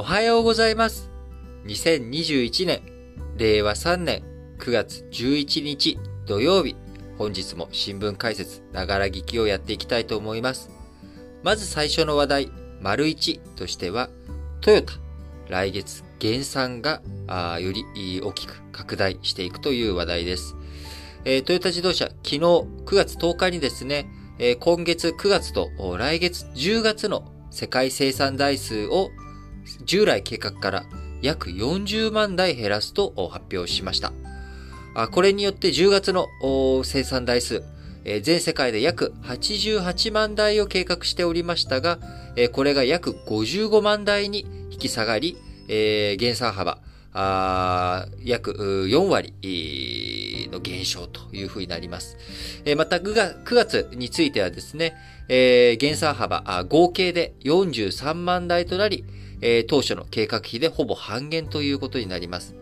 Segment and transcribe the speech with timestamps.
[0.00, 1.10] おはようございます。
[1.66, 2.80] 2021年、
[3.36, 4.22] 令和3年
[4.58, 6.74] 9月11日土曜日、
[7.18, 10.70] 本日も新聞解説、ながら聞きをやっていきたいと思います。
[11.42, 14.08] まず最初の話題、丸1としては、
[14.62, 14.94] トヨタ、
[15.50, 17.02] 来月減産が
[17.60, 20.56] より大きく拡大していくという話題です。
[21.26, 24.08] えートヨタ自動車、昨日9月10日にですね、
[24.38, 29.10] えー今月9月と来月10月の世界生産台数を
[29.84, 30.84] 従来計画から
[31.22, 34.12] 約40万台減らすと発表しました。
[35.12, 36.28] これによって10月の
[36.84, 37.62] 生産台数、
[38.22, 41.98] 全世界で約88万台を計画しておりましたが、
[42.52, 45.36] これが約55万台に引き下がり、
[45.68, 46.80] 減産幅、
[48.24, 48.52] 約
[48.88, 49.34] 4割
[50.50, 52.16] の減少というふうになります。
[52.76, 53.14] また9
[53.54, 54.96] 月についてはですね、
[55.28, 59.04] 減産幅合計で43万台となり、
[59.40, 62.54] えー当初の計画比でほぼ半減ということになります。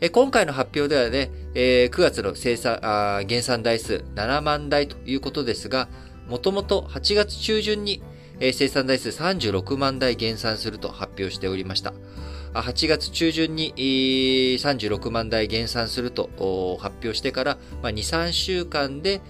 [0.00, 5.88] えー今回の発表ではね、えー9月の生産あ減産台数7万台ということですが、
[6.28, 8.02] もともと8月中旬に、
[8.40, 11.92] えー生産台数36万台減産すると発表しておりました。
[12.54, 16.30] 8月中旬に36万台減産すると
[16.80, 19.20] 発表してから、2、3週間で、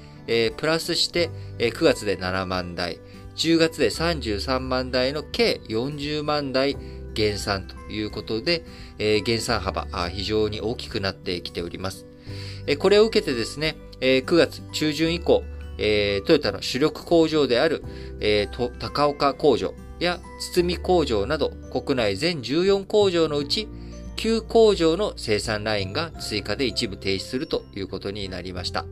[0.59, 2.99] プラスして、9月で7万台、
[3.37, 6.77] 10月で33万台の計40万台
[7.15, 8.65] 減産ということで、
[8.99, 12.07] えー減産幅非常に大きくなってきております。
[12.67, 15.43] えこれを受けてですね、え9月中旬以降、
[15.79, 17.83] えトヨタの主力工場である、
[18.21, 23.69] えー高岡工場や堤工場など国内全14工場のうち
[24.17, 28.85] 9工場の生産ラインが追加で一部停止するということになりました。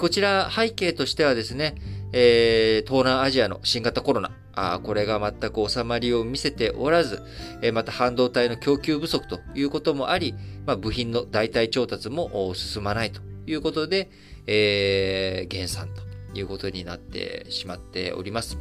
[0.00, 1.74] こちら背景としてはですね、
[2.12, 7.22] えー東南アジアの新型コロナ、あこれが全く収まりを見せておらず、
[7.62, 10.34] えーまた半導体の供給不足ということもあり、
[10.66, 14.10] まあ、部品の代替調達も進まないということで、
[14.46, 18.58] えー減産ということになってしまっております。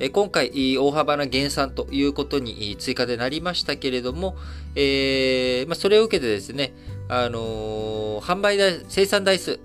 [0.00, 4.36] え今回、大幅な減産ということに追加でなりましたけれども、
[4.74, 6.74] えーまあ、それを受けてですね、
[7.08, 9.60] あのー販売台、生産台数、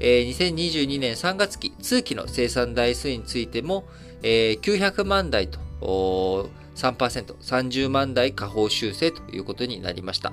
[0.00, 3.84] えー2022年3月期、通期の生産台数についても、
[4.22, 5.58] えー900万台と、
[6.74, 10.32] 3%、30万台下方修正ということになりました。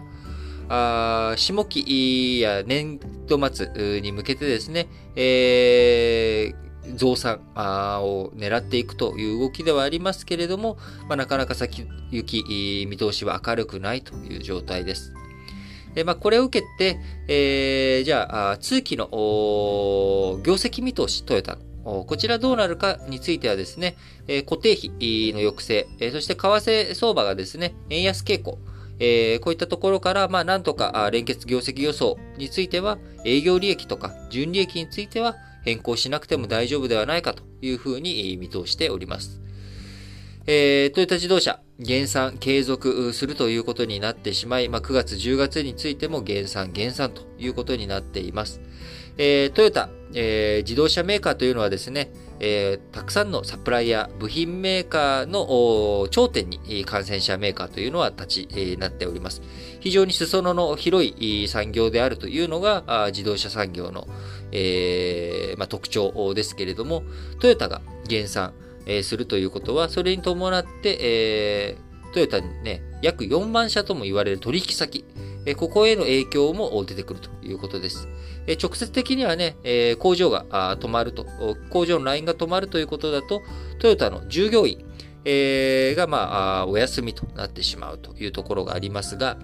[0.67, 10.77] あ下期や年度末に向けてですね、えー増産あを狙っていくという動きではありますけれども、
[11.07, 15.13] まあ、なかなか先行き、見通しは明るくないという状態です。
[15.95, 19.07] でまあ、これを受けて、えーじゃあ、通期の
[20.43, 21.57] 業績見通し、トヨタ。
[21.85, 23.95] こちらどうなるかについてはですね、
[24.27, 24.89] えー固定費
[25.33, 28.59] の抑制、えーそして為替相場がですね、円安傾向、
[28.99, 39.44] えーこういったところから、まあ、なんとか連結業績予想については、営業利益とか純利益については変更しなくても大丈夫ではないかというふうに見通しております。
[40.47, 48.61] えートヨタ自動車、減産継続するということになってしまい、まあ、9月、10月についても減産、減産ということになっています。
[49.17, 59.41] えートヨタ、えー自動車メーカーというのはですね、えーたくさんのサプライヤー、部品メーカーの頂点に感染者メーカーというのは立ち、えーなっております。
[59.79, 64.07] 非常に裾野の広い産業であるというのが自動車産業の、
[64.51, 67.01] えーまあ、特徴ですけれども、
[67.39, 68.53] トヨタが減産、
[68.85, 75.03] えーするということは、それに伴って、えートヨタにね、約4万社とも言われる取引先、
[75.45, 78.07] えーここへの影響も出てくるということです。
[78.47, 81.25] えー直接的にはね、えー工場が止まると、
[81.69, 83.41] 工場のラインが止まるということだと、
[83.79, 84.85] トヨタの従業員、
[85.25, 89.37] えーが、まあ、お休みとなってしまうというところがありますが、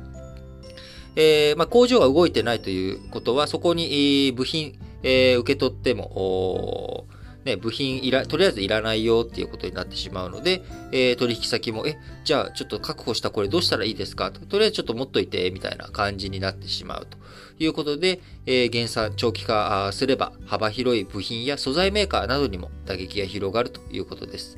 [1.16, 7.06] えーまあ、工場が動いてないということは、そこに部品、えー受け取っても、
[7.44, 10.62] ね、部品いら、とりあえずいらないよっていうことになってしまうので、
[10.92, 14.32] えー取引先も、え、じゃあちょっと確保したこれどうしたらいいですか？
[14.32, 17.18] ととりあえずちょっと持っといて、みたいな感じになってしまうと
[17.58, 24.58] いうことで、えー減産、長期化すれば幅広い部品や素材メーカーなどにも打撃が広がるということです。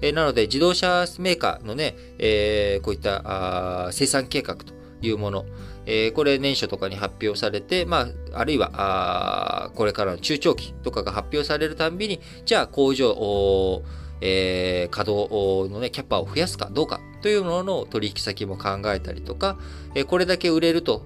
[0.00, 4.72] えーなので、自動車メーカーのね、えーこういったあ生産計画と
[5.02, 5.46] いうもの、
[5.86, 13.82] えーこれ年初とかに発表されて、まあ、あるいは、あこれからの中長期とかが発表されるたんびに、じゃあ工場、
[14.20, 19.58] えー稼働のね、キャパを増やすかどうかというものの取引先も考えたりとか、
[19.94, 21.00] えーこれだけ売れると、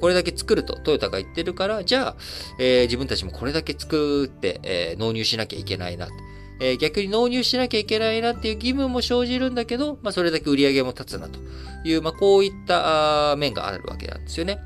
[0.00, 2.16] これだけ作るとトヨタが言ってるから、じゃあ、
[2.58, 6.12] えー自分たちもこれだけ作って、えー納入しなきゃいけないなと。
[6.60, 11.38] えー、逆に納入しなきゃいけないなっていう義務も生じるんだけど、まあ、それだけ売り上げも立つなと
[11.84, 14.58] いう、まあ、こういった面があるわけなんですよね。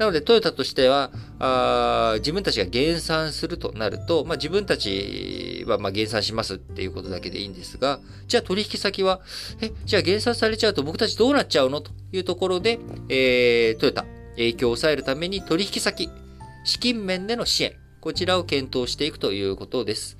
[0.00, 9.20] なので、トヨタとしては、あ自分たちが減産するとなると、まあ、自分たちはま減産しますっていうことだけでいいんですが、じゃあ取引先は、
[9.60, 12.78] え、じゃあ減産されちゃうと僕たちどうなっちゃうのというところで、
[13.10, 16.08] えー、トヨタ、影響を抑えるために取引先、
[16.64, 20.16] 資金面での支援、こちらを検討していくということです。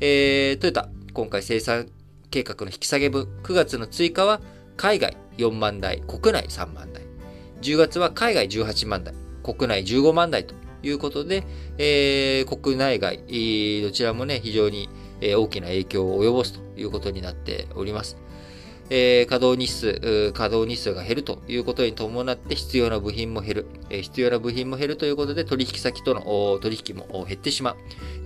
[0.00, 1.88] えー、トヨタ、今回生産
[2.30, 4.42] 計画の引き下げ分、9月の追加は
[4.76, 7.02] 海外4万台、国内3万台。
[7.62, 9.14] 10月は海外18万台。
[9.42, 11.44] 国内15万台ということで、
[11.78, 13.16] えー、国内外、
[13.82, 14.90] どちらもね、非常に
[15.22, 18.18] 大きな影響を及ぼすということになっております。
[18.94, 27.76] えー、稼働日数、稼働日数が減るということに伴って必要な部品も減る、えー、必要な部品も減るということで取引先との取引も減ってしまう。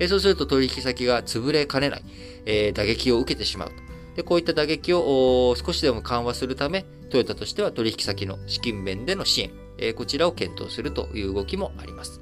[0.00, 2.02] えー、そうすると取引先が潰れかねない、
[2.46, 3.70] え打撃を受けてしまう。
[4.16, 12.20] で、こういった打撃を少しでも緩和するため、トヨタとしては取引先の資金面での支援、えこちらを検討するという動きもあります。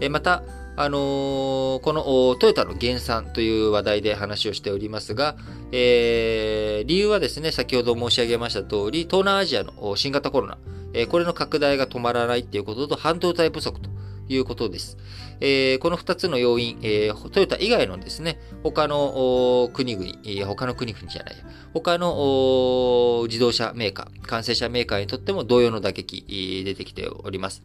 [0.00, 0.42] えまた、
[0.80, 5.34] あのー、このトヨタの減産という話題で話をしておりますが、
[5.72, 10.56] えー、理由はですね、先ほど申し上げました通り、東南アジアの新型コロナ、
[10.94, 13.90] え、これの拡大が止まらないということと、半導体不足と
[14.28, 14.98] いうことです。
[15.40, 21.34] えー、この2つの要因、えー、トヨタ以外のですね、他の国々、他の国々じゃない、
[21.74, 27.64] 他の自動車メーカー、完成車メーカーにとっても同様の打撃出てきております。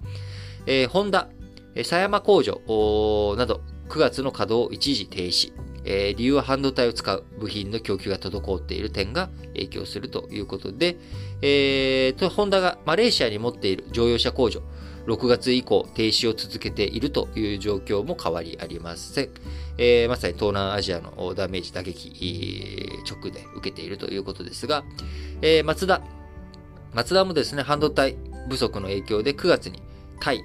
[0.66, 1.28] えー、ホンダ、
[1.82, 5.54] 狭山工場など9月の稼働を一時停止。
[5.86, 10.98] え、理由は半導体を使う部品の供給が滞っている点が影響するということで、
[11.42, 14.62] えー、ホンダがマレーシアに持っている乗用車工場、
[15.08, 19.30] 6月以降停止を続けているという状況も変わりありません。
[19.78, 24.84] えー、まさに東南アジアのダメージ、打撃、直で受けているということですが、
[25.42, 26.02] えー、マツダ。
[26.94, 28.16] マツダもですね、半導体
[28.50, 29.82] 不足の影響で9月に
[30.20, 30.42] タイ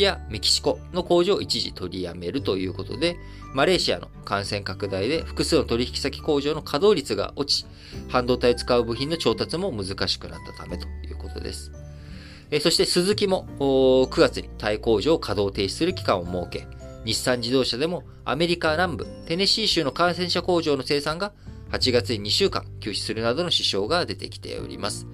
[0.00, 3.16] やメキシコの工場を一時取りやめるということで、
[3.54, 7.66] マレーシアの感染拡大で複数の取引先工場の稼働率が落ち、
[8.08, 11.72] 半導体を使う部品の調達も難しくなったためということです。
[12.50, 16.66] えそして鈴木も9月にタイ工場を稼働停止する期間を設け、
[17.04, 21.32] 日産自動車でもアメリカ南部テネシー州の感染者工場の生産が
[21.70, 25.06] 8月に2週間休止するなどの支障が出てきております。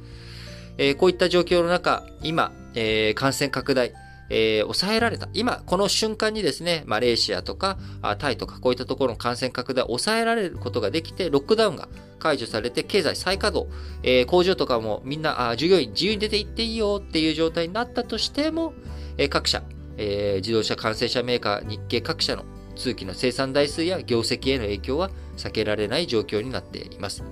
[0.79, 3.93] えこういった状況の中、今、え感染拡大、
[4.29, 5.29] えー、抑えられた。
[5.33, 7.79] 今、この瞬間にですね、マレーシアとか、
[8.19, 11.89] タイとか、こういったところの感染拡大を抑えられることができて、ロックダウンが
[12.19, 18.75] 解除されて、経済再稼働、えー、工場とかもみんな、あ従業員自由に出て行っていいよっていう状態になったとしても、
[19.19, 19.63] えー、各社、
[19.97, 22.45] えー、自動車完成車メーカー、日系各社の
[22.77, 27.25] 通期の生産台数や業績への影響は避けられない状況になっています。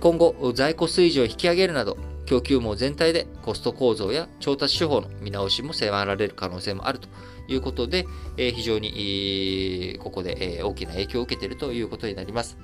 [0.00, 1.96] 今後、在庫水準を引き上げるなど、
[2.26, 7.08] 供給網全体でコスト構造や調達手法の見直しも迫られる可能性もあると
[7.48, 8.06] いうことで、
[8.36, 12.58] え非常に、ここで、え大きな影響を受けているということになります。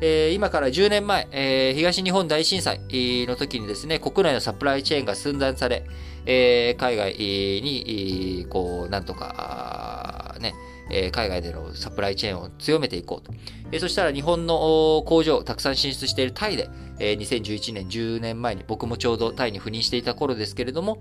[0.00, 2.80] え今から10年前、え東日本大震災
[3.26, 5.84] の時にですね、国内のサプライチェーンが寸断され、
[6.26, 10.54] え海外に、こう、なんとか、ね、
[10.90, 13.32] え海外でのサプライチェーンを強めていこうと。
[13.72, 20.98] えそしたら日本の工場、たくさん進出しているタイで、え2011年、10年前に僕もちょうどタイに赴任していた頃ですけれども、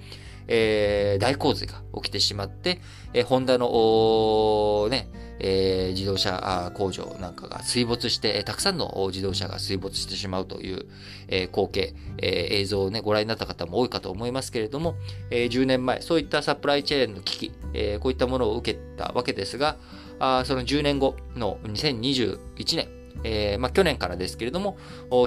[0.47, 2.79] えー、大洪水が起きてしまって、
[3.13, 10.85] えー、ホンダの、ね、えー、自動車工場なんかが水没して、たくさんの自動車が水没してしまうという、
[11.27, 14.95] えー、光景、えー、映像をね、ご覧になった方も多いかと思いますけれども、
[15.29, 19.77] え、10年前、そういったサプライチェーンの危機、え、こういったものを受けたわけですが、
[20.19, 22.39] あその10年後の2021
[22.75, 22.89] 年、
[23.23, 24.77] えーまあ、去年からですけれども、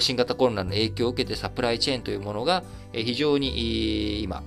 [0.01, 4.43] 新型コロナの影響を受けてサプライチェーンというものが非常に今、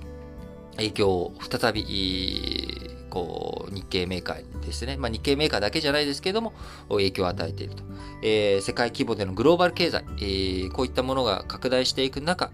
[0.76, 2.73] 影響を再び、
[3.14, 6.52] こう、日系メーカーですね、まあ、日系メーカーだけじゃないですけども、
[6.88, 7.84] 影響を与えていると。
[8.22, 12.50] えー、世界規模でのグローバル経済、えー、こういったものが拡大していく中、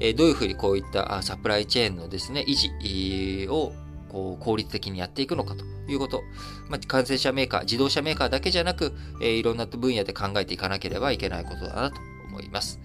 [0.00, 3.72] えー、どういうふうにこういったサプライチェーンのですね、維持を
[4.08, 6.22] こう効率的にやっていくのかということ。
[6.68, 12.80] まあ、完成車メーカー、自動車メーカーだけじゃなく、えー、いろんな分野で考えていかなければいけないことだなと思います。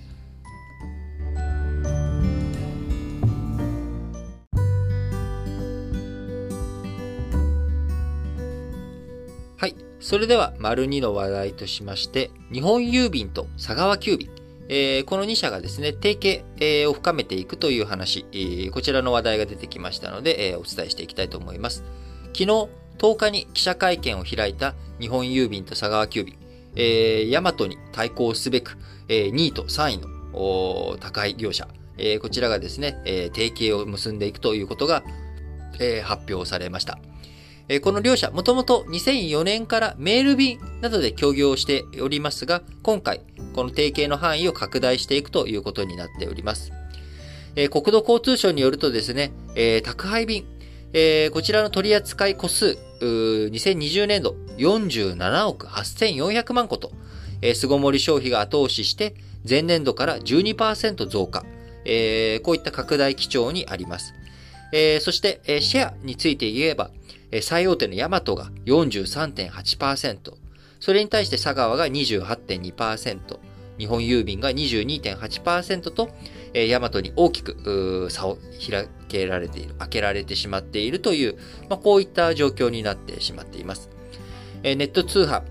[9.63, 9.77] はい。
[10.01, 14.29] それでは、丸2の話題としまして、日本郵便と佐川急便。
[14.67, 21.85] えー、この2社がですね、提携、えー、を深めていくという話、えー、こちらの話題が出てきましたので、えお伝えしていきたいと思います。
[22.33, 22.45] 昨日、
[22.97, 26.37] 10日に記者会見を開いた日本郵便と佐川急便、
[26.75, 28.77] えー、ヤマトに対抗すべく、
[29.07, 35.05] え、2位と3位の高い業者、え、こちらがですね、え、提携を結んでいくということが、
[35.79, 36.99] え、発表されました。
[37.81, 43.21] この両社、もともと2004年からメール便などで協業しておりますが、今回、
[43.53, 46.73] この提携の範囲を拡大していくということになっております。
[47.55, 49.31] 国土交通省によるとですね、
[49.83, 50.43] 宅配便、
[51.31, 56.91] こちらの取扱い個数、2020年度47億8400万個と、
[57.55, 59.15] 巣ごもり消費が後押しして、
[59.49, 61.45] 前年度から12%増加、こ
[61.85, 64.13] ういった拡大基調にあります。
[64.99, 66.91] そして、シェアについて言えば、
[67.41, 70.33] 最大手のヤマトが43.8%、
[70.79, 73.39] それに対して佐川が28.2%、
[73.77, 76.09] 日本郵便が22.8%と、
[76.53, 78.37] えー、ヤマトに大きく差を
[78.69, 81.37] 開けられている、開けられてしまっているという、
[81.69, 83.89] まあ、こういった状況になってしまっています。
[84.63, 85.43] えー、ネット通販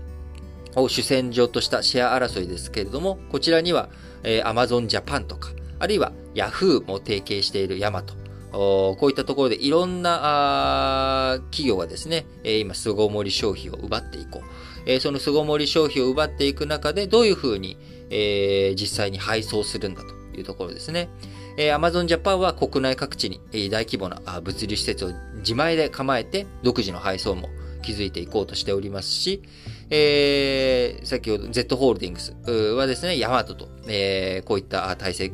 [0.75, 3.89] を主戦場としたシェア争いですけれども、こちらには、
[4.23, 5.49] えー、Amazon Japan とか、
[5.79, 8.13] あるいは Yahoo も提携しているヤマト、
[8.53, 14.41] こういったところでいろんな企業がですね、今、巣ごもり消費を奪っていこ
[14.87, 14.99] う。
[14.99, 17.77] その巣ごもり消費を奪っていく中で、どういうふうに、
[18.77, 21.09] 実際に配送するんだというところですね。
[21.57, 27.49] Amazon Japan は国内各地に大規模な物流施設を自前で構えて、独自の配送も
[27.83, 29.41] 築いていこうとしておりますし、
[29.89, 32.33] えー、先ほど Z ホールディングス
[32.75, 35.29] はですね、ヤマトと、えー、こういった体制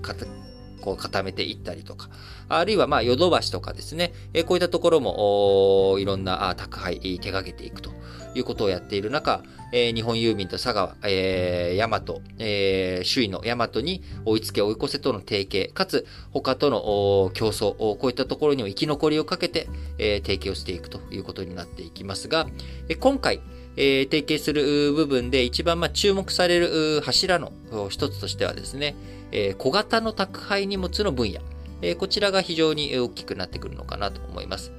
[0.82, 2.10] こう固めていったりとか、
[2.50, 7.92] あるいはまあヨドバシとかですね、えこういったところもいろんな宅配手掛けていくと
[8.36, 22.48] いうことをやっている中、え日本郵便と佐川、えー、ヤマト、えー、首位のヤマトに追いつけ追い越せとの提携、かつ他との競争、こういったところにも生き残りをかけて、えー、提携をしていくということになっていきますが、
[22.88, 23.42] え今回、
[23.78, 27.52] えー、提携する部分で一番まあ注目される柱の
[27.90, 28.96] 一つとしてはですね、
[29.32, 31.40] えー、小型の宅配荷物の分野、
[31.82, 34.72] え、こちらが非常に大きくなってくるのかなと思います。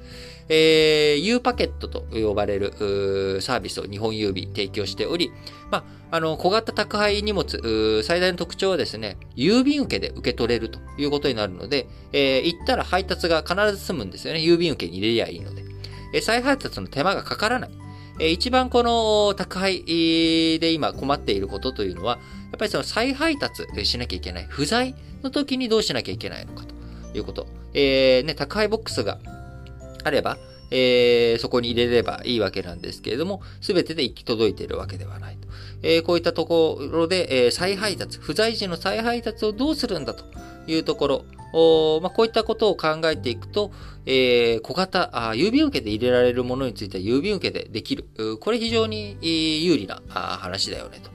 [0.48, 5.30] えー、U パケットと呼ばれるサービスを日本郵便提供しており、
[5.70, 14.40] まあ、あの、小型宅配荷物、最大の特徴はですね、郵便受けで受け取れるということになるので、えー、行ったら配達が必ず済むんですよね。
[14.40, 15.64] 郵便受けに入れりゃいいので。
[16.12, 17.70] えー、再配達の手間がかからない。
[18.18, 19.84] えー、一番この宅配
[20.58, 22.18] で今困っていることというのは、
[22.50, 24.46] やっぱりその再配達しなきゃいけない。
[24.48, 26.79] 不在の時にどうしなきゃいけないのかと
[27.14, 27.46] いうこと。
[27.74, 29.18] えー、ね、宅配ボックスが
[30.04, 30.38] あれば、
[30.70, 35.48] えー、そこに入れればいいわけなんですけれども、すべてで行き届いているわけではないと。
[35.82, 40.24] えー、こういったところで、えー、再配達、不在時の再配達をどうするんだと
[40.66, 43.72] いうところ、おまあ、こういったことを考えていくと、
[44.06, 48.06] えー、小型あ、郵便受けで入れられるものについては郵便受けでできる。
[48.40, 51.10] これ非常に有利な話だよねと。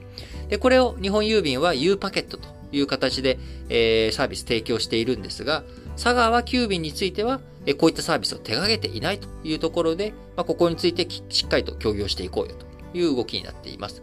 [0.48, 3.38] で、これを日本郵便は U パケットという形で、
[3.68, 5.64] えー、サービス提供しているんですが、
[5.96, 7.40] 佐川急便については、
[7.78, 14.02] こういったサービスを手掛けていないというところで、まあ、ここについてしっかりと協業していこうよという動きになっています。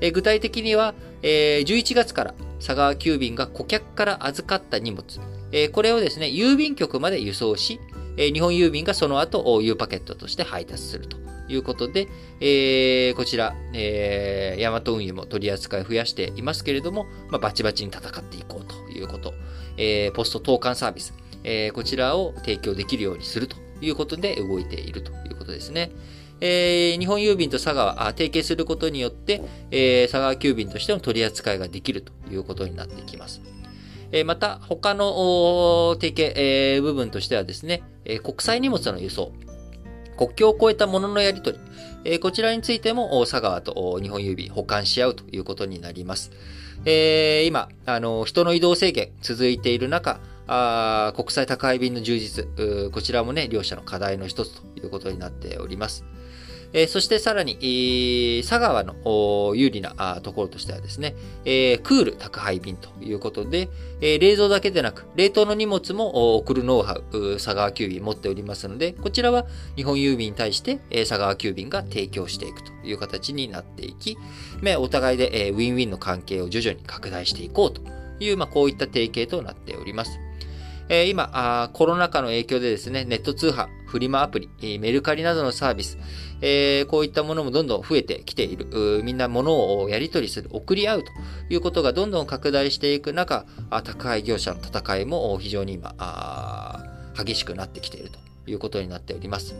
[0.00, 5.04] え具体的には、えー、11月から佐川急便が顧客から預かった荷物、
[5.50, 7.80] えー、これをですね、郵便局まで輸送し、
[8.16, 11.16] えー、日本郵便がその後、U パケットとして配達すると
[11.48, 12.06] いうことで、
[12.40, 19.34] えー、こちら、ヤマト運輸も取り扱い増やしていますけれども、まあ、バチバチに戦っていこうということ。
[19.78, 21.14] えー、ポスト投函サービス、
[21.50, 25.90] えー、こちらを提供できるようにするということで動いているということですね。
[26.40, 29.40] えー、日本郵便と佐川、提携することによって、
[29.70, 33.40] えー、佐川急便としての取り扱いができるということになっていきます。
[34.12, 39.32] えー、また、他の提携、えー、部分としてはですね、えー、国際荷物の輸送、
[40.18, 41.64] 国境を越えたもののやり取り、
[42.04, 46.30] えー、こちらについても佐川と日本郵便保管し合うということになります。
[46.84, 52.46] えー、今、あの、人の移動制限続いている中、あ国際宅配便の充実、
[52.90, 56.04] こちらもね、両者の課題の一つということになっております。
[56.72, 61.14] えー、そしてさらに、えー、佐川の有利なところとしてはですね、
[61.44, 63.68] えー、クール宅配便ということで、
[64.00, 74.18] えー、冷蔵だけでなく、冷凍の荷物も送るノウハウ、佐川急便持っておりますので、こちらは日本郵便に対して、えー、佐川急便が提供していくという形になっていき、
[74.78, 77.80] お互いで、えー、ウィンウィンの関係を徐々に拡大していこうと
[78.20, 80.18] いう、まあ、こういった提携となっております。
[80.88, 85.98] えー、今あ、コロナ禍の影響でですね、ネット通販、フリマアプリ、メルカリなどのサービス、
[86.40, 89.02] えー、こういったものもどんどん増えてきている。
[89.04, 91.10] みんな物をやり取りする、送り合うと
[91.50, 93.44] いうことがどんどん拡大していく中、
[93.84, 95.94] 宅配業者の戦いも非常に今、
[97.16, 98.18] 激しくなってきていると
[98.50, 99.54] いうことになっております。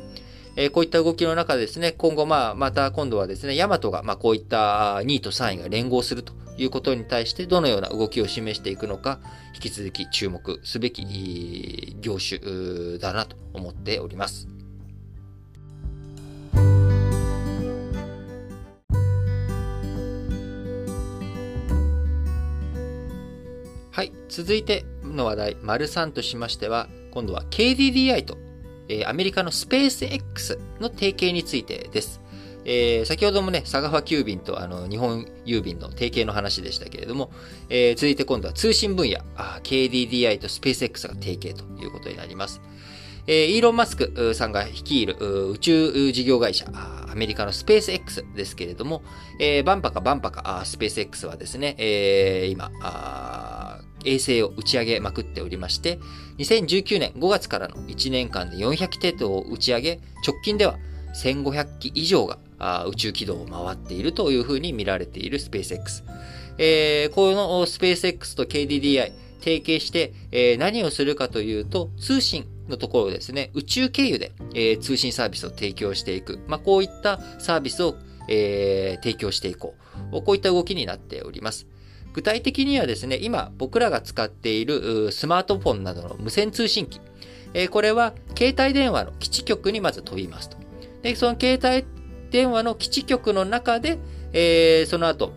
[0.56, 9.20] えこういった動きの中ですね、今後まあ、また今度はですね、ヤマトがまこういった2位と3位が連合するということに対してどのような動きを示していくのか、
[9.54, 14.48] 引き続き注目すべき業種だなと思っております。
[23.98, 24.12] はい。
[24.28, 28.36] 続いての話題、丸3としましては、今度は KDDI と、
[28.88, 32.20] えー、アメリカのスペース X の提携についてです。
[32.70, 37.30] えー、先ほどもね、佐川急便とあの日本郵便の提携の話でしたけれども、
[37.70, 39.20] えー、続いて今度は通信分野、
[39.62, 42.60] KDDI とスペース X が提携ということになります。
[43.26, 45.16] えー、イーロン・マスクさんが率いる
[45.52, 49.02] 宇宙事業会社、アメリカのスペース X ですけれども、
[49.40, 50.62] えー、バンパカバンパカ。
[50.66, 52.70] スペース X はですね、えー、今、
[54.04, 55.98] 衛星を打ち上げまくっておりまして、
[56.36, 60.78] 2019年5月からの1年間で400程度を打ち上げ、直近では
[61.14, 66.04] 1500機以上が宇宙軌道を回っているというふうに見られているスペース X。
[66.58, 76.40] えー、このスペース X と KDDI 提携して、えー、何をするかというと、通信のところですね、宇宙経由で、えー、通信サービスを提供していく。
[76.48, 77.96] まあ、こういったサービスを、
[78.28, 79.74] えー、提供していこ
[80.12, 80.22] う。
[80.22, 81.66] こういった動きになっております。
[82.12, 87.00] 具体的にはですね、今僕らが使っているスマートフォンなどの無線通信機。
[87.70, 90.56] これは携帯電話の基地局にまず飛びますと。
[91.02, 91.86] で、その携帯
[92.30, 93.98] 電話の基地局の中で、
[94.32, 95.32] えー、その後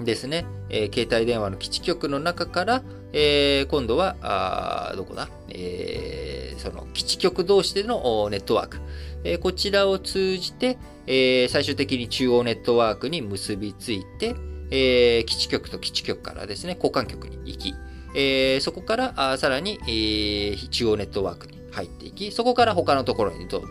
[0.00, 8.78] ですね、えー、携帯電話の基地局の中から、えー、今度は、あどこだ、えー、その基地局同士でのネットワーク、
[9.24, 14.34] えー、こちらを通じて、えー、最終的に中央ネットワークに結びついて、
[14.70, 17.74] えー、基地局と基地局からですね、交換局に行き、
[18.14, 23.62] えー、そこからあさらに、えー、中央ネットワークに入っていき、そこから他のところにど、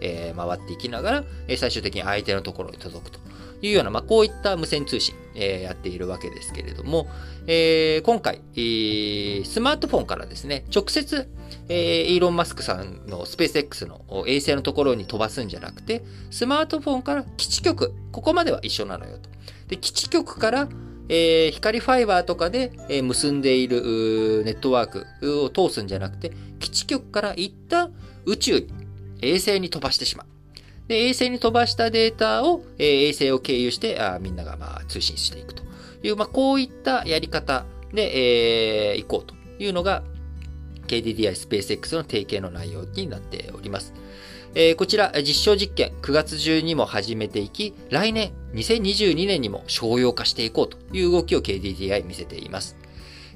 [0.00, 3.18] えー、回っていきながら、え、最終的に相手のところに届くと
[3.62, 7.06] いうような、まあ、こういった無線通信、えー、やっているわけですけれども、
[7.46, 11.28] えー、今回、えー、スマートフォンからですね、直接、
[11.68, 19.30] えー、イーロン・マスクさんのスペース X の衛星のところに飛ばすんじゃなくて、スマートフォンから基地局、ここまでは一緒なのよと。
[19.68, 20.68] で、基地局から、
[21.08, 27.92] えー、光ファイバーとかで、えー、結んでいるネットワークを通すんじゃなくて、基地局から一旦
[28.24, 28.68] 宇宙に、
[29.20, 30.26] 衛星に飛ばしてしまう。
[30.88, 35.62] で、衛星に飛ばしたデータを、えー、衛星を経由してあみんながまあ通信していくと
[36.02, 40.02] いう、まあ、こういったやり方で、えー、行こうというのが
[40.86, 43.92] KDDI スペース X の提携の内容になっております。
[44.54, 52.76] えー、こちら実証実験9月中にも始めていき、来年2022年にも商用化していこうという動きを KDDI 見せています。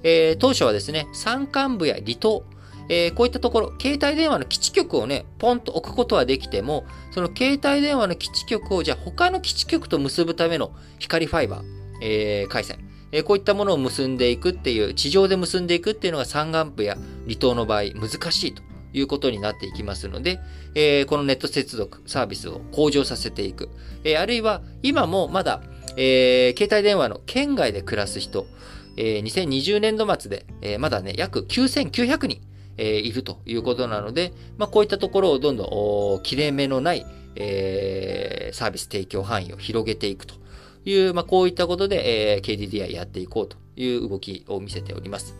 [0.03, 2.45] えー、当初はですね、山間部や離島、
[2.91, 11.65] えー、こういったところ、携帯電話の基地局をね、ポンと置くことはできても、その携帯電話の基地局を、じゃあ他の基地局と結ぶための光ファイバー、
[12.03, 12.81] えー、回線、
[13.13, 20.41] えー、こういったものを結んでいくっていう、地上で結んでいくっていうのが山間部や離島の場合、難しいということになっていきますので、
[20.75, 23.69] えー、このネット接続サービスを向上させていく。
[24.03, 25.63] えー、あるいは、今もまだ、
[25.97, 28.47] えー、携帯電話の県外で暮らす人、
[28.97, 37.07] えー、2020年度末で、えー、まだね、約9900人、えいるということなので、まあ、こういったところをどんどん切れ目のない、
[37.37, 40.35] えー、サービス提供範囲を広げていくと
[40.85, 45.37] いう、まあ、こういったことで、えー、KDDI やっていこうという動きを見せております。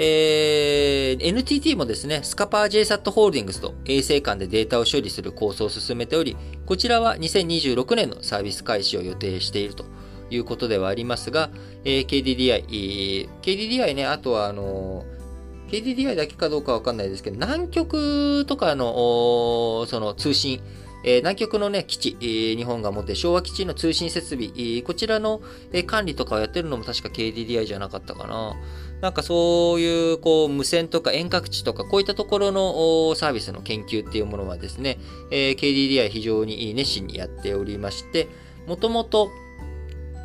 [0.00, 9.84] えー、NTT もですね、スカパー JSAT ホールディングスと衛星間でデータを処理する構想を進めており、こちらは2026年のサービス開始を予定していると
[10.30, 11.50] いうことではありますが、
[11.84, 15.17] えー、KDDI、えー、KDDI ね、あとはあのー
[15.68, 20.60] KDDI だけかどうかわかんないですけど、南極とかの、その通信、
[21.04, 25.40] え、南極のね、基地、え、日本が持って昭和基地の通信設備、え、こちらの、
[25.72, 28.56] え管理とかをやってるのも確か KDDI じゃなかったかな。
[29.00, 34.98] なんかそういう、こう、無線とか遠隔地とか、こういったところのサービスの研究っていうものはですね、
[35.30, 38.26] え KDDI 非常に熱心にやっておりまして、
[38.66, 39.30] もともと、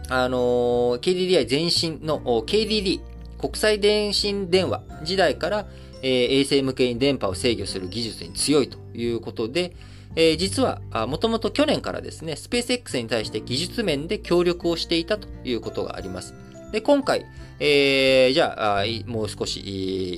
[0.09, 2.99] あの KDDI 前身の KDD、
[3.43, 5.65] 国際電信電話時代から、
[6.01, 9.75] えー、衛星向けに電波を制御する技術に強いということで、
[10.15, 16.33] えー、実は、もともと去年からですね、スペース X に対して技術面で協力をしていたということがあります。
[16.71, 17.25] で、今回、
[17.59, 19.61] えー、じゃあ、もう少し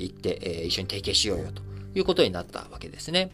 [0.04, 1.64] 行って、えー、一緒に提携しようよと
[1.96, 3.32] いうことになったわけですね。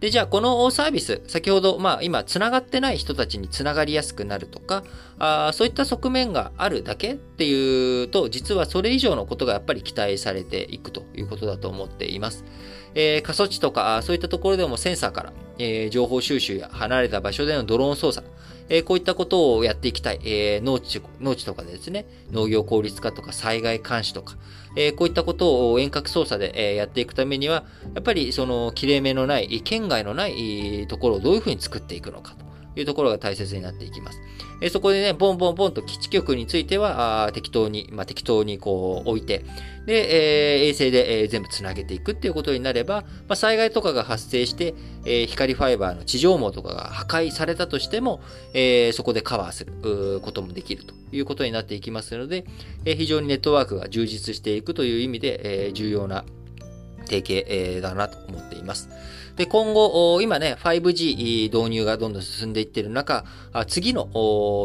[0.00, 4.82] で、じゃあこのサービス、先ほど、まあ今、繋がってない人たちにつながりやすくなるとか、
[5.18, 12.44] あそういった側面があるだけっていうと、実はそれ以上のことがやっぱり期待されていくということだと思っています。
[12.94, 18.26] えー、過疎地とか、そういったところでもセンサーから、えー、情報収集や離れた場所でのドローン操作、
[18.70, 24.36] え、こういったことをやっていきたい、え、農地、農地とかでですね、農業効率化とか災害監視とか、
[24.76, 32.49] え、こういったことを遠隔操作で、え、やっていくためには、やっぱりその、切れ目のない、県外のないところをどういうふうに作っていくのかと。
[32.80, 34.20] いうところが大切になっていきます。
[34.60, 39.44] えそこでね、ボンボンボンと基地局については、あ適当に、まあ、適当にこう置いて、
[39.86, 48.20] で、えー、衛星で、えー、全部つなげていくっていうことになれば、まあ、災害とかが発生して、えー、光ファイバーの地上網とかが破壊されたとしても、
[48.52, 52.44] え、そこでカバーすることもできるということになっていきますので、
[52.84, 56.24] え、非常にネットワークが充実していくという意味で、え、重要な
[57.06, 58.90] 提携、え、だなと思っています。
[59.40, 63.24] で、今後、今ね、5G 導入がどんどん進んでいっている中、
[63.68, 64.10] 次の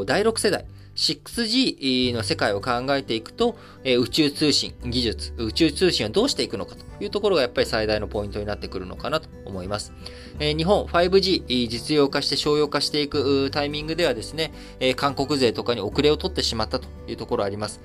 [0.05, 0.65] 第6世代、
[0.97, 9.93] 6G の世界を考えていくと、宇宙通信技術、宇宙通信はどうしていくのかというところがやっぱり最大のポイントになってくるのかなと思います。
[10.39, 14.51] 日本 5G 実用化して商用化していくタイミングではですね、
[14.97, 17.79] 韓国勢とかに遅れを取ってしまったというところあります。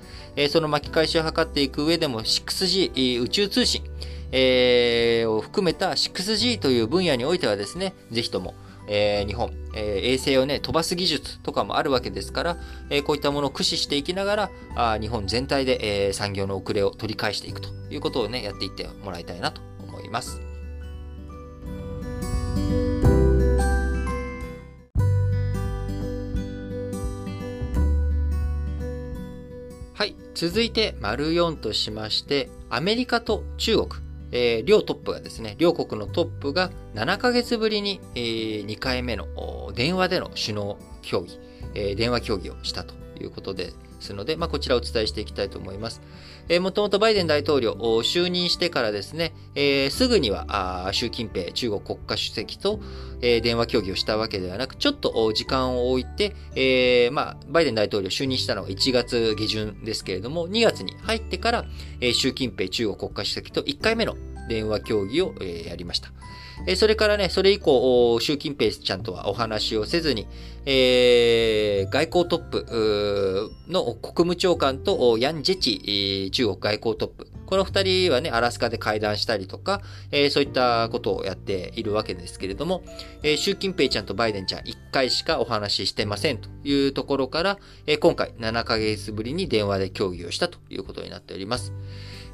[0.49, 3.81] その巻き返しを図っていく上でも 6G 宇宙通信、
[4.31, 8.53] えー、を含めた 6G という分野においてはですね、ぜひとも、
[8.87, 12.57] えー、日本、えー、衛星をね、飛ばす技術とかもあるわけですから、
[12.89, 20.41] えー、こういったものを駆使していきながら、あ日本全体で、えー、産業の遅れを取り返していくということをね、やっていってもらいたいなと思います。
[29.93, 30.15] はい。
[30.33, 34.10] 続いて、丸4としまして、アメリカと中国。
[34.31, 39.25] えー、両トップがですね、両国のトップが7ヶ月ぶりに、えー、2回目の
[39.75, 41.39] 電話での首脳協議、
[41.73, 46.01] えー、電話協議をしたということですので、まあ、こちらをお伝えしていきたいと思います。
[46.49, 52.79] えー、もともとバイデン大統領、就任してからですね、えー、すぐには習近平中国国家主席と、
[53.21, 61.65] えー、電話協議をしたわけではなく、ちょっと時間を置いて、えー、まあ、バイデン大統領就任したのが1月下旬ですけれども、2月に入ってから、
[61.99, 64.15] えー、習近平中国国家主席と1回目の
[64.49, 66.11] 電話協議を、えー、やりました。
[66.67, 70.27] えそれからね、それ以降、習近平ちゃんとはお話をせずに、
[70.65, 77.27] えー、外交トップの国務長官とヤン・ジェチ中国外交トップ。
[77.47, 82.81] この二人はね、アラスカで会談したりとか、えー、そういったことをやっているわけですけれども、
[83.23, 91.73] えー、習近平ちゃんとバイデンちゃん一回しかお話ししてませんというところから、えー、今回7ヶ月ぶりに電話で協議をしたということになっております。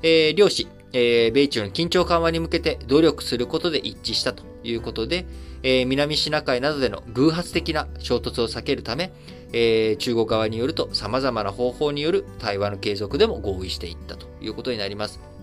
[0.01, 5.25] えー、両氏、えー、米中の緊張緩和に向けて努力することで一致したということで、
[5.63, 9.12] えー、南シナ海などでの偶発的な衝突を避けるため、
[9.53, 15.37] えー、中国側によると様々な方法による対話の継続でも合意していったということになります。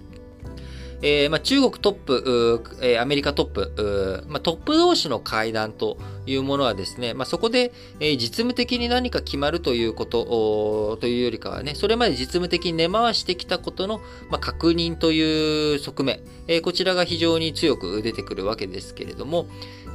[1.03, 19.47] えー、まあ、中国トップ、えー、アメリカトップ、まあ、トップ同士の会談というものはですね、まあ、そこで、えー、実務的に何か決まるということというよりかはね、それまで実務的に根回してきたことの、まあ、確認という側面、えー、こちらが非常に強く出てくるわけですけれども、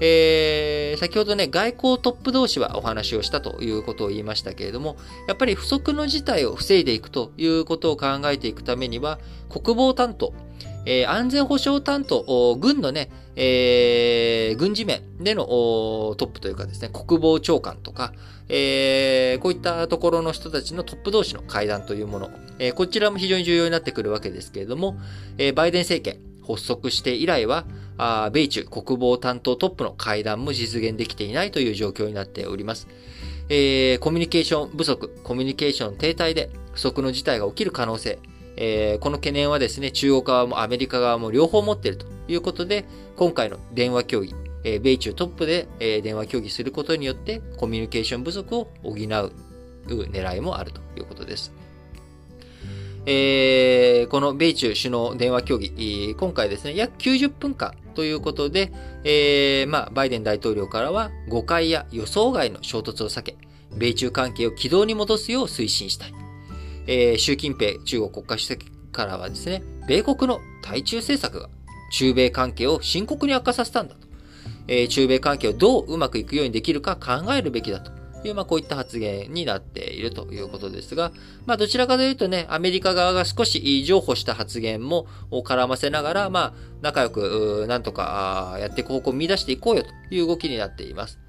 [0.01, 4.95] えー、先ほどね、外交トップ同士はお話をしたということを言いましたけれども、
[5.27, 10.33] やっぱり不測の事態を防いでいくということを考えていくためには、国防担当、
[10.85, 18.13] えー、安全保障担当、軍のね、えー、軍事面でのトップというかですね、国防長官とか、
[18.49, 24.97] えー、こういったところの人たちのトップ同士の会談というもの、えー、こちらも非常に重要になってくるわけですけれども、
[25.37, 27.65] えー、バイデン政権発足して以来は、
[27.97, 32.87] あ米中国防担当トップの会談も実現できていないという状況になっております。
[33.49, 38.19] えー、コミュニケーション不足、コミュニケーション停滞で不測の事態が起きる可能性、
[38.61, 42.83] えー、この懸念はですね、中国側もアメリカ側も両方持っているということで、
[43.15, 48.95] 今回の電話協議、えー、米中トップで、えー、電話協議することによって、コミュニケーション不足を補う
[49.85, 51.53] 狙いもあるということです。
[53.05, 58.73] えー、この米中首脳電話協議、今回ですね、約90分間ということで、
[59.05, 63.37] えー、まあ、バイデン大統領からは誤解や予想外の衝突を避け、
[63.77, 66.28] 米中関係を軌道に戻すよう推進したい。
[66.91, 71.47] えー、習近平中国国家主席からはですね、米国の対中政策が
[71.91, 74.07] 中米関係を深刻に悪化させたんだと。
[74.67, 77.91] えー、中米関係をどううまくいくようにできるか考えるべきだと
[78.27, 81.11] いう、まあ、こういった発言になっているということですが、
[81.45, 91.19] まあ、どちらかというとね、アメリカ側が少し譲歩した発言も絡ませながら、まあ、仲良く、なんとかやっていく方向を見出していこうよという動きになっています。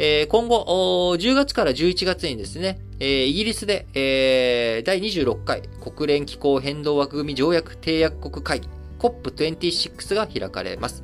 [0.00, 8.68] えー、今後、10月から11月にですね、えー、イギリスで、えー、第26回国連気候変動枠組み条約締約国会議
[9.00, 11.02] COP26 が開かれます。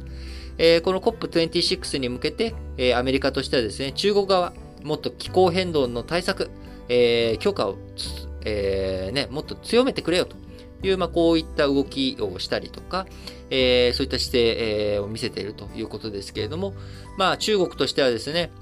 [0.58, 4.52] えー、この COP26 に向けて、えー、アメリカとしてはですね、中国側、
[4.84, 6.50] もっと気候変動の対策、
[6.88, 7.78] えー、強化を、
[8.44, 10.36] えー、ね、もっと強めてくれよと
[10.86, 13.06] いう、まあ、こういった動きをしたりとか、
[13.50, 16.74] えー、そういった姿勢、えー、を見せているということですけれども、
[17.18, 18.52] まあ、中国としてはですね、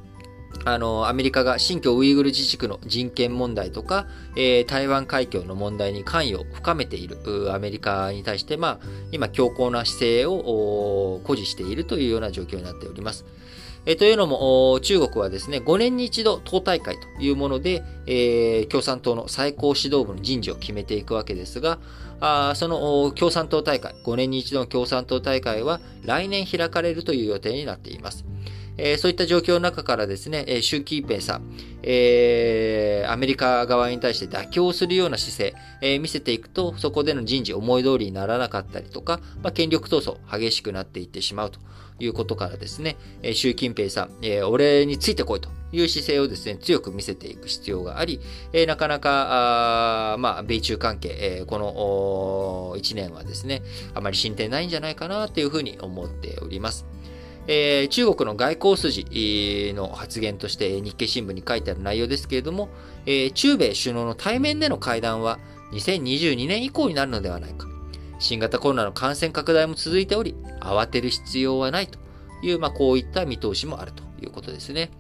[0.65, 7.19] あの、アメリカが新疆ウイグル自治区の人権問題とか、えー、台湾海峡の問題に関与を深めている
[7.53, 8.79] アメリカに対して、まあ、
[9.11, 13.25] 今強硬な姿勢を誇示しているというような状況になっております。
[13.85, 21.79] えー、というのも、中国はですね、5年に一度党大会というもので、えー、共産党の最高指導部の人事を決めていくわけですが、
[22.21, 28.25] あその共産党大会、5年に一度の共産党大会は来年開かれるという予定になっています。
[28.77, 31.43] えー、そういった状況の中からですね、えー、習近平さん、
[31.83, 41.59] えー、アメリカ側に対して妥協するような姿勢、えー、見せていくと、そこでの人事思い通りにならなかったりとか、まあ、権力闘争激しくなっていってしまうと
[41.99, 48.21] いうことからですね、えー、習近平さん、えー、俺についてこいという姿勢をですね、強く見せていく必要があり、
[48.53, 53.63] えー、なかなか、あまあ、米中関係、えー、この1年はですね、
[53.95, 56.87] あまり進展ないんじゃないかなというふうに思っております。
[57.47, 62.69] えー、中国の外交筋の発言として日経新聞に書いてある内容ですけれども、
[63.05, 65.39] えー、中米首脳の対面での会談は
[65.73, 67.67] 2022年以降になるのではないか。
[68.19, 71.99] 新型コロナの感染拡大も続いており、慌てる必要はないと
[72.43, 74.91] いう、まあ、こういった見通しもあるということですね。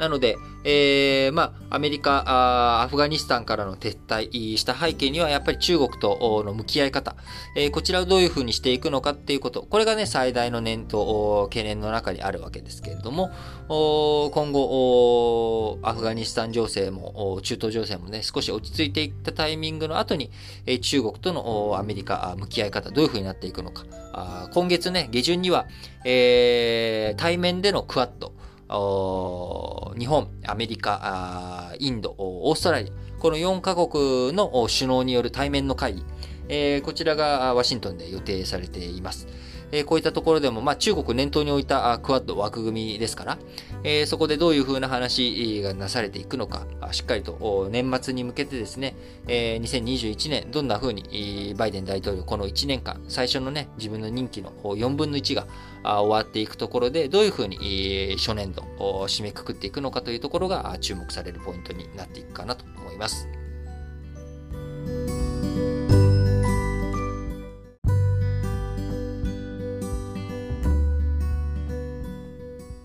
[0.00, 7.16] なので、えー、まあ、アメリカあ、アフガニスタンからの撤退した背景には、やっぱり中国との向き合い方、
[7.54, 13.30] えー、こちらをどういうふうにしていくのかっていうこと、これがね、最大の念と懸念の中にあるわけですけれども、
[13.68, 20.30] 今後、アフガニスタン情勢も、中東情勢もね、少し落ち着いていったタイミングの後に、
[20.64, 23.84] えー、中国とのアメリカ、向き合い方、どういうふうになっていくのか。
[24.12, 25.66] あ今月ね、下旬には、
[26.04, 28.32] えー、対面でのクワッド、
[28.70, 36.04] 日本、アメリカ、インド、オーストラリア、この4カ国の首脳による対面の会議、
[36.48, 39.26] えこちらがワシントンで予定されています。
[39.72, 43.38] えこういったところでも、まあ、中国念頭に置いたクワッド枠組みですから、
[43.84, 55.46] えそこでどういうふうな話がなされていくのか、しっかりと年末に向けてですね、え2021年、どんなふうにバイデン大統領、この1年間、最初のね、自分の任期の4分の1が
[55.82, 63.39] 終わっていくところで、どういうふうに初年度を締めくくっていくのかというところが注目されるポイントになっていくかなと思います。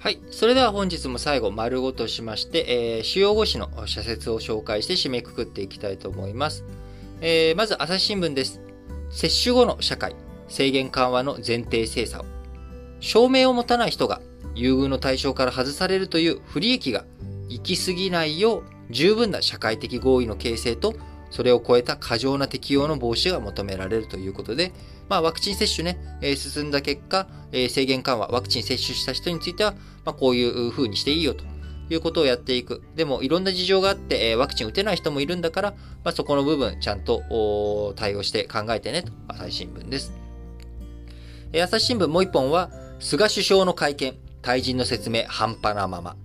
[0.06, 0.20] はい。
[0.30, 6.64] それでは本日も最後、丸ごとしまして、えー、主要語詞の社説を紹介して締めくくっていきたいと思います。
[7.22, 8.62] えー、まず、朝日新聞です。
[9.10, 10.16] 接種後の社会、
[10.48, 12.26] 制限緩和の前提精査を。
[13.00, 14.22] 証明を持たない人が
[14.54, 17.04] 優遇の対象から外されるという不利益が
[17.50, 20.94] 行き過ぎないよう十分な社会的合意の形成と
[21.32, 24.72] それを超えた過剰な適用の防止が求められるということで、
[25.10, 31.44] まあ、ワクチン接種ね、えー、進んだ結果、えー、制限緩和、ワクチン接種した人については、まあ、こういう風にしていいよと
[31.90, 32.82] いうことをやっていく。
[32.96, 35.72] でも、いろんな事情があって、えー、ワクチン打てない人もいるんだから、
[36.04, 40.14] まあ、そこの部分、ちゃんと対応して考えてねと、朝日新聞です。
[41.54, 46.16] えー、朝日新聞もう一本は、菅首相の会見、退陣の説明半端なまま。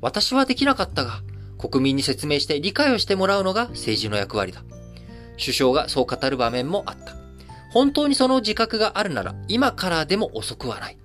[0.00, 1.22] 私はできなかったが、
[1.58, 4.62] 国民に説明して理解をしてもらうのが政治の役割だ。
[5.38, 7.23] 首相がそう語る場面もあった。
[7.74, 10.98] 本当にその自覚があるなら、今からでも遅くはない。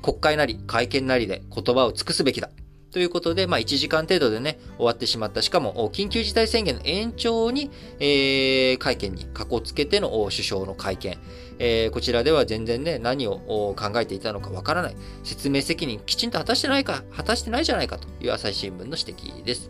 [0.00, 2.48] 国会なり会見なりで言葉を尽くすべきだ。
[2.92, 5.42] ということで、まあ、1時間程度でね、終わってしまった。
[5.42, 11.18] しかも、緊急事態宣言の延長に、えー、会見にかこつけての首相の会見。
[11.58, 14.96] えー、こちらでは全然ね、何を考えていたのかわからない。
[15.24, 19.68] 説明責任きちんと果たしてないか、果たしてないじゃないかという朝日新聞の指摘です。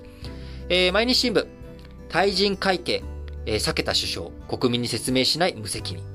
[0.68, 1.48] えー、毎日新聞、
[2.08, 3.02] 対人会計、
[3.44, 6.13] えー、避けた首相、国民に説明しない無責任。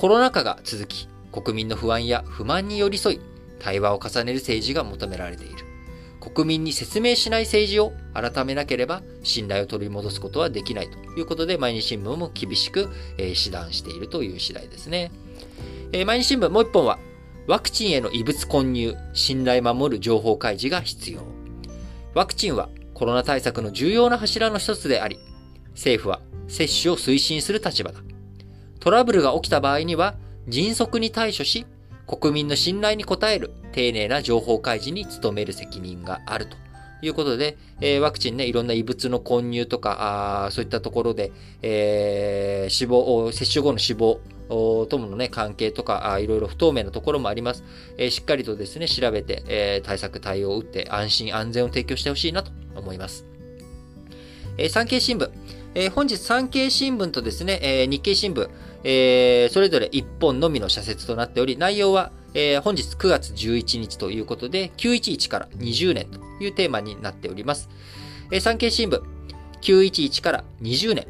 [0.00, 3.20] コロナ禍が続き、国民の不安や不満に寄り添い、
[3.58, 5.56] 対話を重ねる政治が求められている。
[6.20, 15.12] 国民に説明しない政治を改めなければ信頼を取り戻すことはできないということで、毎日新聞も厳しく、えー、指導しているという次第ですね。
[15.92, 16.98] えー、毎日新聞もう一本は、
[17.46, 21.20] ワクチンへの異物混入、信頼守る情報開示が必要。
[22.14, 25.18] ワクチンはコロナ対策の重要な柱の一つであり、
[25.72, 28.00] 政府は接種を推進する立場だ。
[28.80, 30.14] トラブルが起きた場合には、
[30.48, 31.66] 迅速に対処し、
[32.06, 36.56] 国民の信頼に応える丁寧な情報開示に努める責任があると
[37.02, 41.30] いうことで、えー、ワクチンね、いろんな異物の混入とか、あそういったところで、
[41.62, 47.62] えー、死亡、接種後の死亡、とものね、関係とか、あいろいろ不透明なところもあります。
[47.96, 53.24] えー、しっかりとですね、調べて、えー、対策対応を打って安心安全を提供してほしいなと思います。
[54.58, 55.30] えー、産経新聞。
[55.74, 58.48] えー、本日産経新聞とですね、えー、日経新聞、
[58.84, 67.68] えー、それぞれ1本のみの社説となっており、内容は、えー、本日9月11日ということで、911から20年というテーマになっております。
[68.30, 69.02] えー、産経新聞、
[69.60, 71.06] 911から20年、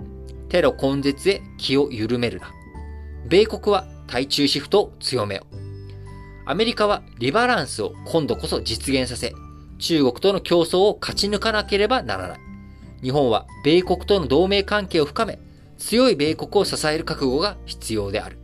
[0.48, 2.50] テロ根絶へ気を緩めるな。
[3.28, 5.46] 米国は対中シフトを強めよ。
[6.46, 9.32] アメリカはリバランスを今度こそ実現させ、
[9.78, 12.40] 中国との競争を勝ち抜かなければならない。
[13.02, 15.38] 日本は米国との同盟関係を深め、
[15.80, 18.38] 強い米国を支える覚悟が必要である。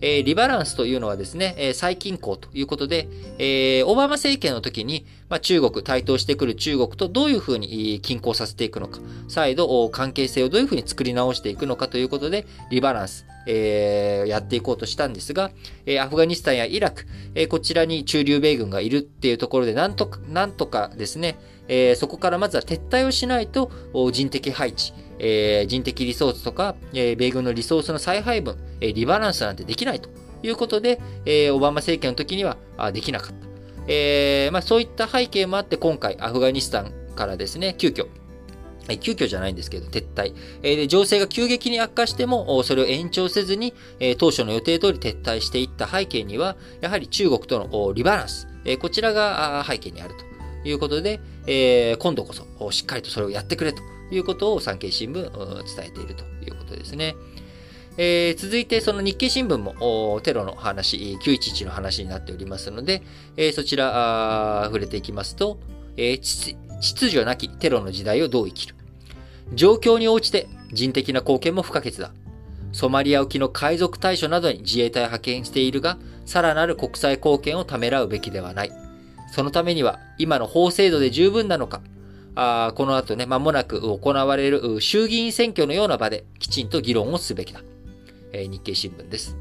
[0.00, 15.50] えー、リバランスというのはですね、えー、再均衡ということで、えー、オバマ政権の時に、まあ、中国、台頭してくる中国とどういうふうに均衡させていくのか、再度関係性をどういうふうに作り直していくのかということで、リバランス、えー、やっていこうとしたんですが、
[15.86, 23.70] えー、アフガニスタンやイラク、えー、こちらに中流米軍がいるっていうところで、なんとか、なんとかですね、えー、そこからまずは撤退をしないと、
[24.12, 30.08] 人的配置、えー、人的リソースとか、えー、米軍のリソースの再配分、えー、リバランスなんてできないと
[30.42, 33.46] いうことで、えー、オバマ政権の時にはあできなかった。
[33.88, 38.08] えーまあ、そういった背景もあって、今回アフガニスタンからですね、急遽、
[39.00, 40.34] 急遽じゃないんですけど、撤退。
[40.62, 57.16] えー、で情勢が急激に悪化しても、それを延長せずに、えー、当初の予定通り撤退していった背景には、やはり中国とのリバランス、えー、こちらが背景にあるということで、えー、今度こそしっかりとそれをやってくれとということを産経新聞伝えているということですね。
[57.98, 63.02] えー、続いて、その日経新聞もテロの話、911の話になっておりますので、
[63.36, 65.58] えー、そちら触れていきますと、
[65.96, 68.74] えー、秩序なきテロの時代をどう生きる。
[69.54, 72.12] 状況に応じて人的な貢献も不可欠だ。
[72.72, 78.72] ソマリア沖の海賊対処などに自衛隊派遣しているが、さらなる国際貢献をためらうべきではない。
[79.32, 81.80] そのためには、今の法制度で十分なのか、
[82.36, 87.62] あこの後ね、間もなく行われる衆議院選挙のような場できちんと議論をすべきだ。
[88.32, 89.38] えー、日経新聞です。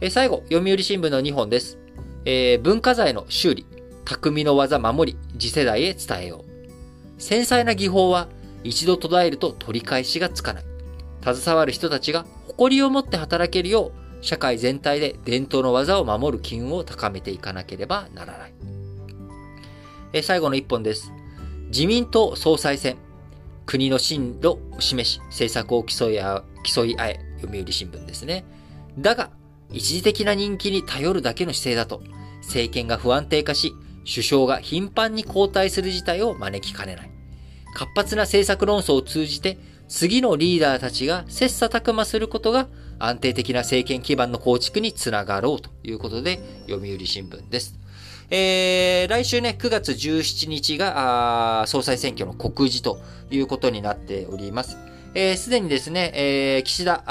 [0.00, 1.76] えー、最後、読売新聞の2本です。
[2.24, 3.66] えー、文化財の修理、
[4.04, 7.20] 匠の技守り、次世代へ伝えよう。
[7.20, 8.28] 繊細な技法は
[8.62, 10.64] 一度途絶えると取り返しがつかない。
[11.22, 13.90] 携わる人たちが誇りを持って働けるよ
[14.20, 18.52] う、社会全体で伝統の技を守る機運を高めていかなければならない。
[20.12, 21.12] え最後の一本です。
[21.70, 22.98] 自民党総裁選、
[23.64, 28.44] 国の進路を示し、政策を競い合う、競い合え、読売新聞ですね。
[28.98, 29.30] だが、
[29.72, 32.02] 一時的な人気に頼るだけの姿勢だと、
[32.42, 33.72] 政権が不安定化し、
[34.04, 37.10] 首相が頻繁に交代する事態を招きかねない。
[37.72, 47.78] 活発な政策論争を通じて、次のリーダーたちが切磋琢磨することが安定的な政権基盤の構築につながろうということで、読売新聞です。
[48.32, 54.78] えー、来週ね、9月17日が、総裁選挙の告示ということになっております。
[55.14, 57.02] えー、すでにですね、えー、岸田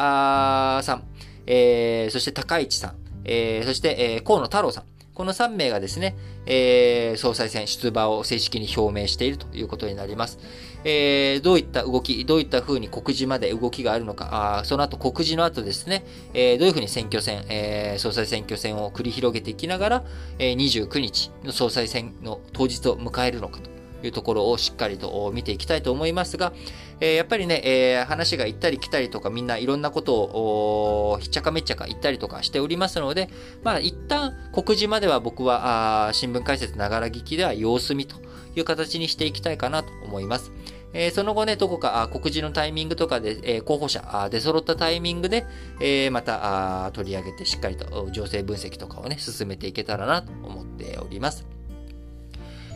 [0.81, 1.03] さん、
[1.45, 2.93] えー、そして高市さん、
[3.25, 10.39] えー、そして、えー、河野太郎さん、この3名がですね、えー、総裁選出馬を正式に表明しているということになります。
[10.83, 20.03] えー、どういった動き、どういった風に告示まで動きがあるのか、あその後告示の後ですね、えー、どういう風に選挙戦、えー、総裁選挙戦を繰り広げていきながら、
[20.37, 23.79] えー、29日の総裁選の当日を迎えるのかと。
[24.03, 26.53] いうところをしっかりと見ていきたいと思いますが、
[26.99, 33.29] えー、やっぱりね、えー、話が行ったり来たりとかみんないろんなことをひっちゃかめっちゃか言ったりとかしておりますので、
[33.63, 38.15] まあ一旦告示までは僕は新聞解説ながら聞きでは様子見と
[38.55, 40.51] いう形にしていきたいかなと思います。
[40.93, 45.45] え、その後ね、どこか告示のタイミングとかで、え、候補者出揃ったタイミングで、
[45.81, 51.58] え、また取り上げてしっかりと情勢分析とかをね、進めていけたらなと思っております。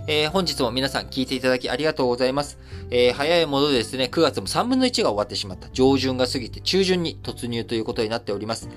[0.05, 2.57] えー、本日も皆さん聞いていただきありがとうございます。
[2.91, 5.69] えー、早いものでですね、9月も3分の1が終わってしまった。
[5.69, 8.67] 上旬が過ぎて中旬に突入ということになっております。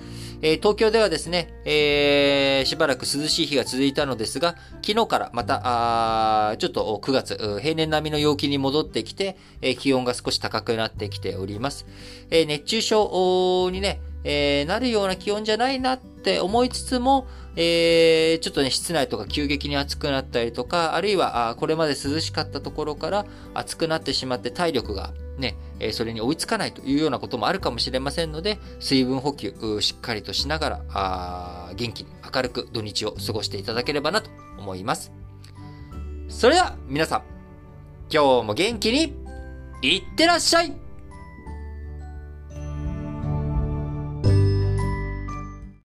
[0.40, 4.54] えー、東京ではですね、えしばらく涼しい日が続いたのですが、
[4.86, 11.86] 昨日からまた、あちょっと9月、平年並みの陽気に戻ってきて、え気温が少し高くなってきております。
[12.30, 35.12] え熱中症にね、えー、なるような気温じゃないなって思いつつも、えー、ちょっとね、室内とか急激に暑くなったりとか、あるいは、あこれまで涼しかったところから暑くなってしまって体力がね、えそれに追いつかないというようなこともあるかもしれませんので、水分補給、しっかりとしながら、あ元気に明るく土日を過ごしていただければなと思います。
[36.28, 37.22] それでは、皆さん、
[38.10, 39.14] 今日も元気に、
[39.82, 40.72] いってらっしゃい